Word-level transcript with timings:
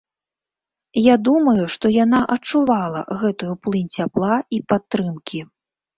Я 1.07 1.15
думаю, 1.27 1.65
што 1.75 1.85
яна 2.03 2.21
адчувала 2.37 3.01
гэтую 3.21 3.53
плынь 3.67 3.93
цяпла 3.97 4.33
і 4.57 4.63
падтрымкі. 4.75 5.39